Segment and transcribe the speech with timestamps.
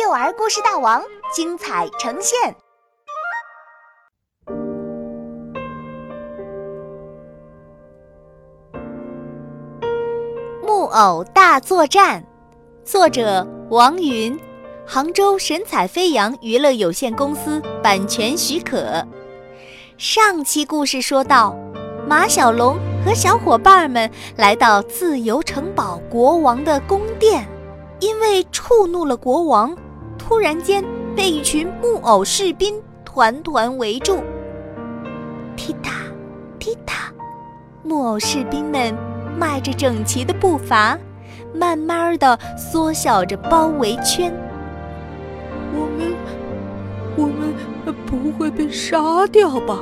[0.00, 1.02] 幼儿故事大王
[1.34, 2.54] 精彩呈现。
[10.62, 12.24] 木偶大作战，
[12.84, 14.38] 作者王云，
[14.86, 19.04] 杭州神采飞扬娱乐有限公司版权许可。
[19.96, 21.56] 上期故事说到，
[22.06, 27.44] 马小龙和小伙伴们来到自由城堡国王的宫殿，
[27.98, 29.76] 因为触怒了国王，
[30.28, 30.84] 突然间
[31.16, 34.22] 被一群木偶士兵团团围住。
[35.56, 36.02] 踢踏，
[36.58, 37.10] 踢踏，
[37.82, 38.94] 木偶士兵们
[39.38, 40.98] 迈着整齐的步伐，
[41.54, 44.30] 慢慢的缩小着包围圈。
[45.72, 46.12] 我们，
[47.16, 47.54] 我们
[48.04, 49.78] 不会被杀掉吧？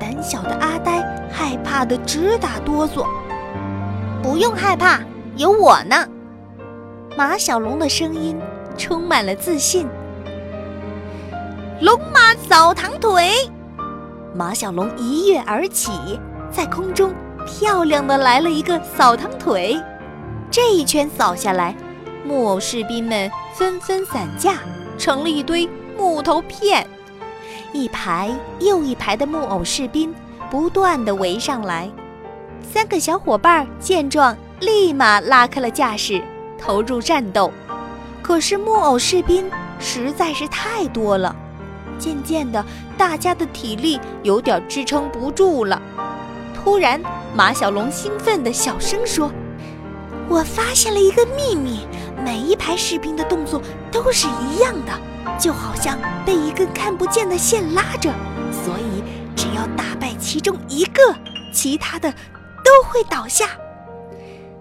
[0.00, 3.04] 胆小的阿呆害怕的直打哆嗦。
[4.22, 5.00] 不用害怕，
[5.36, 6.08] 有我呢。
[7.14, 8.34] 马小龙的声音
[8.72, 9.86] 充满了自信。
[11.80, 13.32] 龙马扫堂腿，
[14.34, 15.90] 马小龙一跃而起，
[16.50, 17.12] 在空中
[17.46, 19.80] 漂亮的来了一个扫堂腿。
[20.50, 21.74] 这一圈扫下来，
[22.24, 24.58] 木偶士兵们纷纷散架，
[24.96, 26.86] 成了一堆木头片。
[27.72, 30.14] 一排又一排的木偶士兵
[30.50, 31.90] 不断地围上来，
[32.72, 36.22] 三个小伙伴见状，立马拉开了架势，
[36.58, 37.50] 投入战斗。
[38.22, 41.34] 可是木偶士兵实在是太多了，
[41.98, 42.64] 渐渐的，
[42.96, 45.80] 大家的体力有点支撑不住了。
[46.54, 47.00] 突然，
[47.34, 49.30] 马小龙兴奋地小声说
[50.30, 51.80] ：“我发现了一个秘密，
[52.24, 54.92] 每一排士兵的动作都是一样的。”
[55.38, 58.12] 就好像被一根看不见的线拉着，
[58.52, 59.02] 所以
[59.34, 61.00] 只要打败其中一个，
[61.52, 62.12] 其他的
[62.64, 63.46] 都会倒下。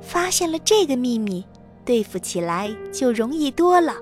[0.00, 1.44] 发现了这个秘密，
[1.88, 3.94] 对付起来就容易多了。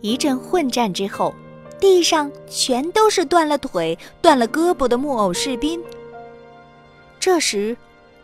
[0.00, 1.32] 一阵混战之后，
[1.78, 5.80] 地上全都是断了腿、断了胳膊的木偶士兵。
[7.20, 7.76] 这时，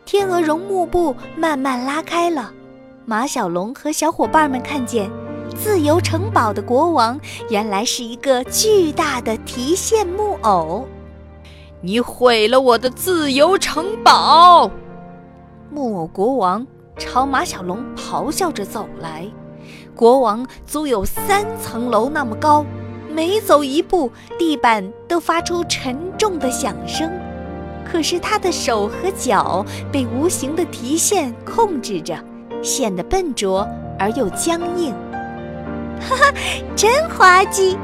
[0.05, 2.53] 天鹅绒幕布慢慢拉开了，
[3.07, 5.09] 马小龙和小伙伴们看见。
[5.57, 10.85] 自由城堡的国王原来是一个巨大的提线木偶。
[11.81, 14.69] 你毁了我的自由城堡！
[15.71, 16.67] 木偶国王
[17.01, 19.27] 朝马小龙咆哮着走来。
[19.97, 22.65] 国王足有三层楼那么高，
[23.13, 27.11] 每走一步，地板都发出沉重的响声。
[27.91, 32.17] 可是他的手和脚被无形的提线控制着，
[32.63, 33.67] 显得笨拙
[33.99, 34.95] 而又僵硬。
[36.01, 36.33] 哈哈，
[36.77, 37.77] 真滑稽！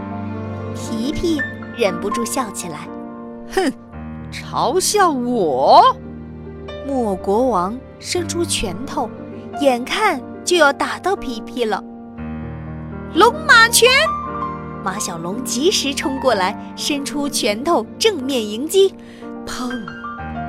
[0.75, 1.41] 皮皮
[1.77, 2.89] 忍不住笑起来。
[3.53, 3.73] 哼，
[4.31, 5.97] 嘲笑我！
[6.87, 7.77] 莫国王
[8.09, 9.11] 伸出拳头，
[9.61, 11.83] 眼看就要打到皮皮了。
[13.15, 13.91] 龙马拳！
[14.85, 18.95] 马小龙及时冲过来，伸出拳头正面迎击。
[19.45, 19.73] 砰！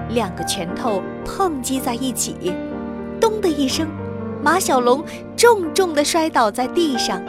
[0.10, 2.54] 两个拳头碰击在一起，
[3.20, 3.88] 咚的一声，
[4.44, 5.04] 马小龙
[5.36, 7.20] 重重地摔倒在地上。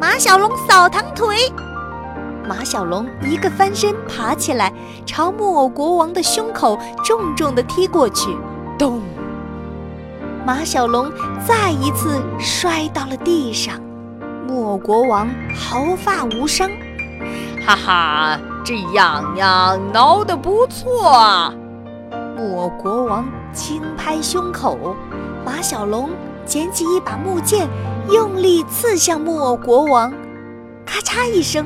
[0.00, 1.52] 马小龙扫堂腿，
[2.48, 4.72] 马小龙一个翻身爬起来，
[5.04, 8.34] 朝木偶国王的胸口重重地踢过去。
[8.82, 9.00] 咚！
[10.44, 11.08] 马小龙
[11.46, 13.80] 再一次摔到了地上。
[14.48, 16.68] 木偶国王毫发无伤。
[17.64, 21.54] 哈哈，这样呀，挠得不错啊！
[22.36, 24.96] 木偶国王轻拍胸口。
[25.46, 26.10] 马小龙
[26.44, 27.68] 捡起一把木剑。
[28.10, 30.12] 用力刺向木偶国王，
[30.84, 31.64] 咔嚓一声，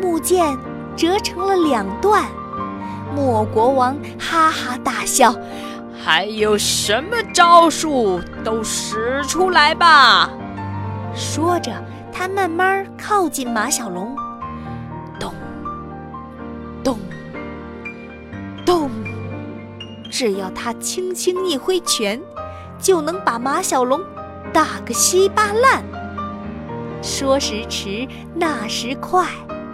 [0.00, 0.56] 木剑
[0.96, 2.24] 折成了两段。
[3.14, 5.34] 木偶国王哈哈大笑
[6.02, 10.30] ：“还有什么招数，都使出来吧！”
[11.14, 11.72] 说着，
[12.12, 14.16] 他慢慢靠近马小龙，
[15.18, 15.34] 咚
[16.82, 16.98] 咚
[18.64, 18.90] 咚，
[20.10, 22.20] 只要他轻轻一挥拳，
[22.78, 24.00] 就能把马小龙。
[24.52, 25.84] 打个稀巴烂。
[27.02, 29.24] 说时迟，那时快，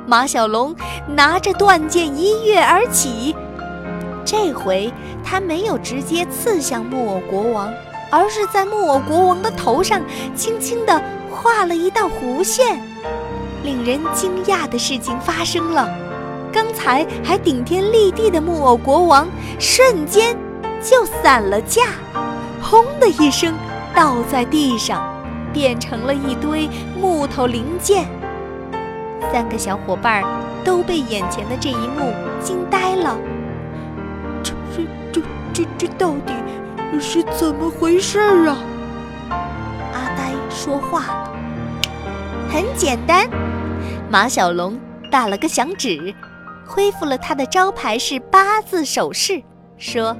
[0.06, 0.76] 马小龙
[1.06, 3.34] 拿着断剑一跃而起。
[4.26, 4.92] 这回
[5.24, 7.72] 他没有直接刺向木偶国王，
[8.10, 10.02] 而是在木偶国王的头上
[10.34, 11.00] 轻轻地
[11.30, 12.78] 画了一道弧线。
[13.62, 15.88] 令人惊讶的事情发生了，
[16.52, 19.26] 刚才还顶天立地的木偶国王
[19.58, 20.36] 瞬间
[20.82, 21.82] 就散了架，
[22.60, 23.54] 轰的一声。
[23.94, 25.02] 倒在地上，
[25.54, 26.68] 变成了一堆
[27.00, 28.06] 木头零件。
[29.32, 30.22] 三个小伙伴
[30.62, 32.12] 都被眼前的这一幕
[32.42, 33.16] 惊呆了。
[35.56, 36.34] 这、这、到底
[37.00, 38.58] 是怎么回事啊？
[39.94, 41.30] 阿呆说话了
[42.52, 43.26] ：“很简单。
[44.10, 44.78] 马小龙
[45.10, 46.14] 打了个响指，
[46.66, 49.42] 恢复了他的招牌式八字手势，
[49.78, 50.14] 说：“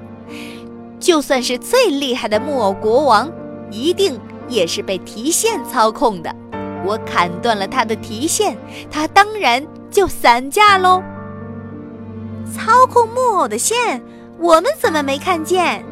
[0.99, 3.31] 就算是最厉害的木偶国王，
[3.71, 4.19] 一定
[4.49, 6.35] 也是被提线操控的。
[6.83, 8.56] 我砍断了他的提线，
[8.91, 11.03] 他当然就散架喽。
[12.55, 14.00] 操控木偶的线，
[14.38, 15.85] 我们怎么没看见？”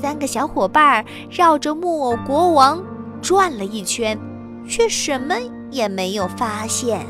[0.00, 2.82] 三个小伙伴绕着木偶国王
[3.20, 4.18] 转了一圈，
[4.68, 5.36] 却什么
[5.70, 7.06] 也没有发现。